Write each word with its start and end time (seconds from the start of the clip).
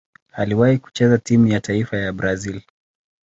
Aliwahi 0.31 0.77
kucheza 0.77 1.17
timu 1.17 1.47
ya 1.47 1.59
taifa 1.61 1.97
ya 1.97 2.13
Brazil. 2.13 2.61